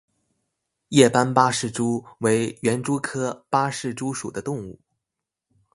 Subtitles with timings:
[0.87, 4.79] 叶斑八氏蛛为园蛛科八氏蛛属的动物。